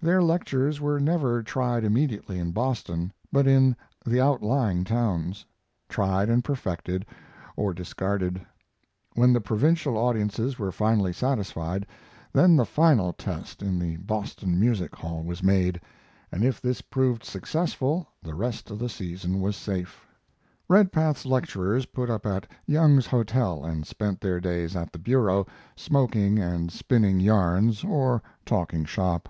Their 0.00 0.22
lectures 0.22 0.80
were 0.80 1.00
never 1.00 1.42
tried 1.42 1.82
immediately 1.82 2.38
in 2.38 2.52
Boston, 2.52 3.12
but 3.32 3.48
in 3.48 3.74
the 4.06 4.20
outlying 4.20 4.84
towns; 4.84 5.44
tried 5.88 6.28
and 6.28 6.44
perfected 6.44 7.04
or 7.56 7.74
discarded. 7.74 8.40
When 9.16 9.32
the 9.32 9.40
provincial 9.40 9.96
audiences 9.98 10.60
were 10.60 10.70
finally 10.70 11.12
satisfied, 11.12 11.86
then 12.32 12.54
the 12.54 12.64
final. 12.64 13.12
test 13.12 13.62
in 13.64 13.80
the 13.80 13.96
Boston 13.96 14.60
Music 14.60 14.94
Hall 14.94 15.24
was 15.24 15.42
made, 15.42 15.80
and 16.30 16.44
if 16.44 16.60
this 16.60 16.80
proved 16.80 17.24
successful 17.24 18.06
the 18.22 18.36
rest 18.36 18.70
of 18.70 18.78
the 18.78 18.88
season 18.88 19.40
was 19.40 19.56
safe. 19.56 20.06
Redpath's 20.68 21.26
lecturers 21.26 21.86
put 21.86 22.08
up 22.08 22.26
at 22.26 22.46
Young's 22.64 23.08
Hotel, 23.08 23.64
and 23.64 23.84
spent 23.84 24.20
their 24.20 24.38
days 24.40 24.76
at 24.76 24.92
the 24.92 25.00
bureau, 25.00 25.44
smoking 25.74 26.38
and 26.38 26.70
spinning 26.70 27.18
yarns, 27.18 27.82
or 27.82 28.22
talking 28.46 28.84
shop. 28.84 29.28